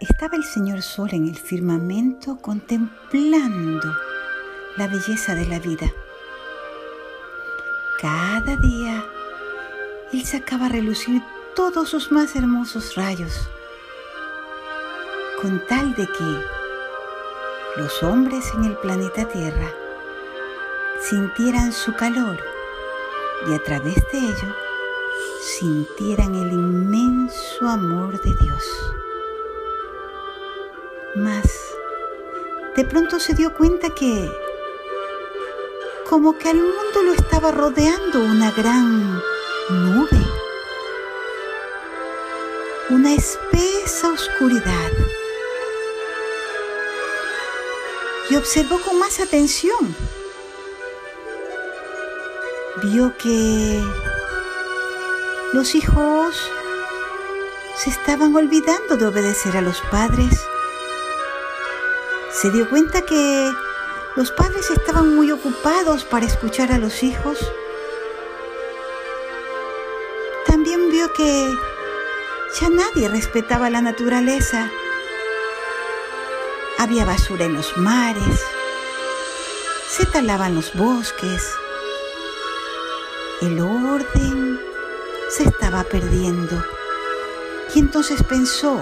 estaba 0.00 0.36
el 0.36 0.44
señor 0.44 0.82
Sol 0.82 1.10
en 1.12 1.26
el 1.26 1.36
firmamento 1.36 2.38
contemplando 2.38 3.92
la 4.76 4.86
belleza 4.86 5.34
de 5.34 5.46
la 5.46 5.58
vida. 5.58 5.92
Cada 8.00 8.56
día 8.56 9.04
él 10.12 10.24
sacaba 10.24 10.66
a 10.66 10.68
relucir 10.68 11.20
todos 11.56 11.88
sus 11.88 12.12
más 12.12 12.36
hermosos 12.36 12.94
rayos, 12.94 13.48
con 15.42 15.66
tal 15.66 15.94
de 15.96 16.06
que 16.06 16.44
los 17.76 18.02
hombres 18.04 18.44
en 18.54 18.64
el 18.64 18.76
planeta 18.76 19.26
Tierra 19.26 19.72
sintieran 21.00 21.72
su 21.72 21.94
calor 21.94 22.38
y 23.48 23.54
a 23.54 23.62
través 23.64 23.96
de 24.12 24.18
ello 24.18 24.54
sintieran 25.58 26.36
el 26.36 26.52
inmenso 26.52 27.68
amor 27.68 28.20
de 28.20 28.34
Dios. 28.36 28.64
Mas, 31.18 31.50
de 32.76 32.84
pronto 32.84 33.18
se 33.18 33.34
dio 33.34 33.52
cuenta 33.52 33.90
que 33.90 34.30
como 36.08 36.38
que 36.38 36.48
al 36.48 36.58
mundo 36.58 37.02
lo 37.04 37.12
estaba 37.12 37.50
rodeando 37.50 38.20
una 38.20 38.52
gran 38.52 39.20
nube, 39.68 40.20
una 42.90 43.14
espesa 43.14 44.12
oscuridad. 44.12 44.92
Y 48.30 48.36
observó 48.36 48.78
con 48.80 49.00
más 49.00 49.18
atención. 49.18 49.96
Vio 52.82 53.12
que 53.18 53.82
los 55.52 55.74
hijos 55.74 56.36
se 57.74 57.90
estaban 57.90 58.36
olvidando 58.36 58.96
de 58.96 59.06
obedecer 59.06 59.56
a 59.56 59.62
los 59.62 59.80
padres. 59.90 60.38
Se 62.40 62.52
dio 62.52 62.70
cuenta 62.70 63.02
que 63.02 63.52
los 64.14 64.30
padres 64.30 64.70
estaban 64.70 65.16
muy 65.16 65.32
ocupados 65.32 66.04
para 66.04 66.24
escuchar 66.24 66.70
a 66.70 66.78
los 66.78 67.02
hijos. 67.02 67.36
También 70.46 70.88
vio 70.88 71.12
que 71.14 71.52
ya 72.60 72.68
nadie 72.68 73.08
respetaba 73.08 73.70
la 73.70 73.80
naturaleza. 73.80 74.70
Había 76.78 77.04
basura 77.04 77.46
en 77.46 77.54
los 77.54 77.76
mares, 77.76 78.40
se 79.90 80.06
talaban 80.06 80.54
los 80.54 80.72
bosques, 80.74 81.42
el 83.40 83.58
orden 83.58 84.60
se 85.28 85.42
estaba 85.42 85.82
perdiendo. 85.82 86.64
Y 87.74 87.80
entonces 87.80 88.22
pensó, 88.22 88.80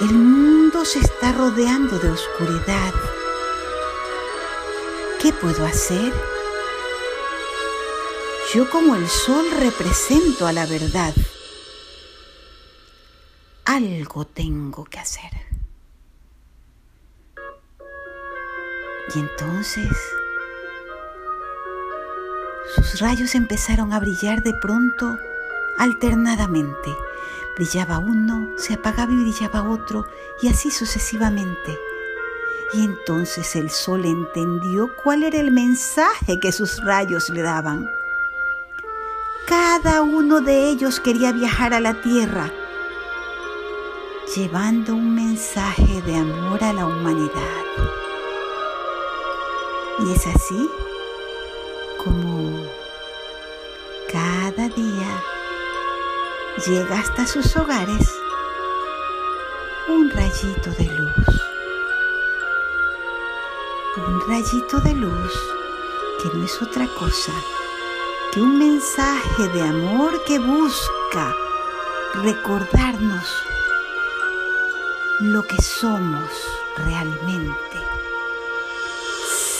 el 0.00 0.12
mundo 0.12 0.55
se 0.84 1.00
está 1.00 1.32
rodeando 1.32 1.98
de 1.98 2.10
oscuridad. 2.10 2.92
¿Qué 5.20 5.32
puedo 5.32 5.64
hacer? 5.64 6.12
Yo 8.54 8.68
como 8.70 8.94
el 8.94 9.08
sol 9.08 9.44
represento 9.58 10.46
a 10.46 10.52
la 10.52 10.66
verdad. 10.66 11.14
Algo 13.64 14.26
tengo 14.26 14.84
que 14.84 14.98
hacer. 14.98 15.30
Y 19.14 19.18
entonces 19.18 19.90
sus 22.74 23.00
rayos 23.00 23.34
empezaron 23.34 23.92
a 23.92 24.00
brillar 24.00 24.42
de 24.42 24.52
pronto 24.60 25.16
alternadamente 25.78 26.94
Brillaba 27.56 27.98
uno, 27.98 28.50
se 28.58 28.74
apagaba 28.74 29.12
y 29.12 29.16
brillaba 29.16 29.62
otro, 29.62 30.06
y 30.42 30.48
así 30.48 30.70
sucesivamente. 30.70 31.78
Y 32.74 32.84
entonces 32.84 33.56
el 33.56 33.70
sol 33.70 34.04
entendió 34.04 34.90
cuál 35.02 35.22
era 35.22 35.38
el 35.40 35.50
mensaje 35.50 36.38
que 36.38 36.52
sus 36.52 36.84
rayos 36.84 37.30
le 37.30 37.40
daban. 37.42 37.88
Cada 39.46 40.02
uno 40.02 40.40
de 40.42 40.68
ellos 40.68 41.00
quería 41.00 41.32
viajar 41.32 41.72
a 41.72 41.80
la 41.80 41.94
tierra, 42.02 42.52
llevando 44.34 44.94
un 44.94 45.14
mensaje 45.14 46.02
de 46.02 46.16
amor 46.16 46.62
a 46.62 46.72
la 46.74 46.84
humanidad. 46.84 47.64
Y 50.00 50.12
es 50.12 50.26
así 50.26 50.70
llega 56.64 56.98
hasta 56.98 57.26
sus 57.26 57.54
hogares 57.56 58.18
un 59.88 60.10
rayito 60.10 60.70
de 60.70 60.84
luz. 60.84 61.42
Un 63.96 64.20
rayito 64.28 64.80
de 64.80 64.94
luz 64.94 65.32
que 66.22 66.36
no 66.36 66.44
es 66.44 66.62
otra 66.62 66.86
cosa 66.98 67.32
que 68.32 68.40
un 68.40 68.58
mensaje 68.58 69.48
de 69.48 69.62
amor 69.62 70.22
que 70.24 70.38
busca 70.38 71.34
recordarnos 72.14 73.28
lo 75.20 75.42
que 75.46 75.60
somos 75.60 76.30
realmente. 76.78 77.56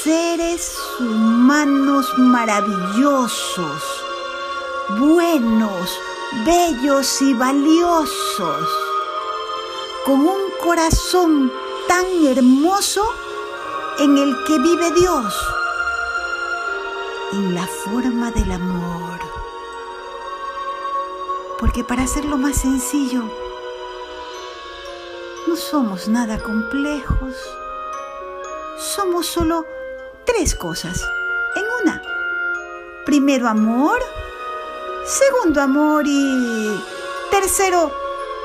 Seres 0.03 0.79
humanos 0.99 2.07
maravillosos, 2.19 3.83
buenos, 4.99 5.99
bellos 6.45 7.23
y 7.23 7.35
valiosos, 7.35 8.69
con 10.05 10.21
un 10.21 10.51
corazón 10.63 11.53
tan 11.89 12.05
hermoso 12.27 13.05
en 13.99 14.19
el 14.19 14.45
que 14.45 14.59
vive 14.59 14.91
Dios, 14.93 15.35
en 17.33 17.55
la 17.55 17.67
forma 17.67 18.31
del 18.31 18.53
amor. 18.53 19.21
Porque 21.59 21.85
para 21.85 22.03
hacerlo 22.03 22.37
más 22.37 22.61
sencillo, 22.61 23.23
no 25.47 25.57
somos 25.57 26.09
nada 26.09 26.39
complejos, 26.39 27.35
somos 28.79 29.27
solo 29.27 29.65
tres 30.25 30.55
cosas 30.55 31.03
en 31.55 31.65
una. 31.83 32.03
Primero 33.07 33.49
amor, 33.49 33.99
Segundo, 35.07 35.61
amor. 35.61 36.05
Y 36.07 36.81
tercero, 37.31 37.93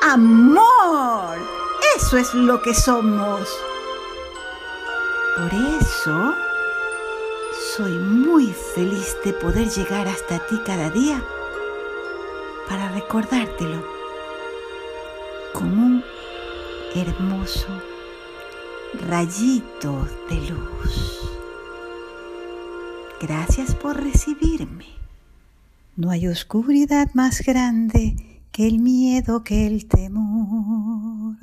amor. 0.03 1.37
Eso 1.95 2.17
es 2.17 2.33
lo 2.35 2.61
que 2.61 2.75
somos. 2.75 3.49
Por 5.35 5.51
eso, 5.53 6.35
soy 7.75 7.93
muy 7.93 8.53
feliz 8.75 9.17
de 9.25 9.33
poder 9.33 9.69
llegar 9.69 10.07
hasta 10.07 10.45
ti 10.45 10.59
cada 10.63 10.89
día 10.91 11.23
para 12.69 12.89
recordártelo 12.89 13.83
con 15.53 15.67
un 15.67 16.03
hermoso 16.93 17.69
rayito 19.07 20.07
de 20.29 20.35
luz. 20.49 21.21
Gracias 23.19 23.73
por 23.73 23.95
recibirme. 24.01 25.00
No 25.97 26.09
hay 26.09 26.27
oscuridad 26.27 27.09
más 27.13 27.41
grande 27.41 28.15
que 28.53 28.65
el 28.65 28.79
miedo, 28.79 29.43
que 29.43 29.67
el 29.67 29.87
temor. 29.87 31.35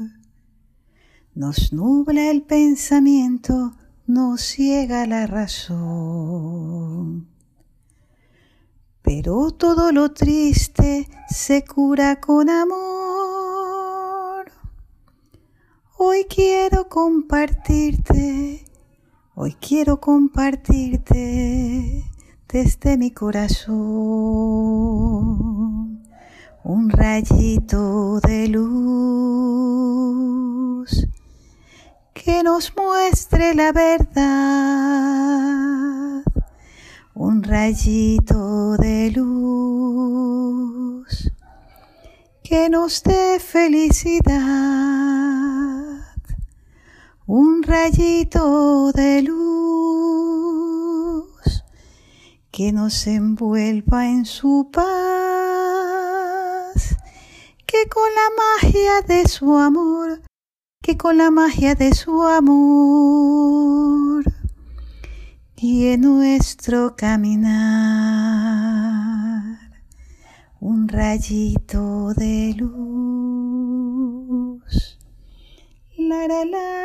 Nos 1.35 1.73
nubla 1.73 2.31
el 2.31 2.43
pensamiento, 2.43 3.75
nos 4.07 4.41
ciega 4.41 5.07
la 5.07 5.27
razón. 5.27 7.29
Pero 9.03 9.51
todo 9.51 9.93
lo 9.93 10.13
triste 10.13 11.09
se 11.29 11.65
cura 11.65 12.19
con 12.19 12.49
amor. 12.49 14.51
Hoy 15.99 16.25
quiero 16.25 16.89
compartirte, 16.89 18.65
hoy 19.35 19.55
quiero 19.61 20.01
compartirte 20.01 22.07
desde 22.51 22.97
mi 22.97 23.11
corazón 23.11 23.69
un 26.65 26.89
rayito 26.91 28.21
de 28.21 28.49
luz 28.49 29.69
que 32.15 32.43
nos 32.43 32.75
muestre 32.75 33.55
la 33.55 33.73
verdad, 33.73 34.25
un 37.15 37.43
rayito 37.43 38.79
de 38.79 39.11
luz 39.11 40.11
que 42.43 42.71
nos 42.71 43.03
dé 43.03 43.39
felicidad, 43.39 44.39
un 47.27 47.63
rayito 47.63 48.91
de 48.93 49.23
luz 49.23 49.58
que 52.59 52.73
nos 52.73 53.07
envuelva 53.07 54.09
en 54.09 54.27
su 54.27 54.69
paz, 54.73 54.89
que 57.65 57.89
con 57.89 58.03
la 58.17 58.31
magia 58.43 59.03
de 59.07 59.29
su 59.29 59.57
amor, 59.57 60.23
que 60.83 60.97
con 60.97 61.19
la 61.19 61.31
magia 61.31 61.77
de 61.77 61.95
su 61.95 62.25
amor, 62.25 64.25
guíe 65.57 65.99
nuestro 65.99 66.97
caminar, 66.97 67.53
un 70.59 70.89
rayito 70.89 72.13
de 72.15 72.55
luz. 72.57 73.39
La 75.97 76.27
la 76.27 76.45
la 76.45 76.78